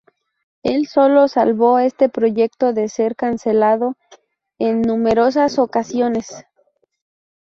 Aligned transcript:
Él 0.63 0.87
solo 0.87 1.27
salvó 1.27 1.77
este 1.77 2.09
proyecto 2.09 2.73
de 2.73 2.89
ser 2.89 3.15
cancelado 3.15 3.93
en 4.57 4.81
numerosas 4.81 5.59
ocasiones. 5.59 6.43